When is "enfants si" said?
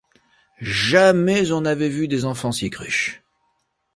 2.25-2.71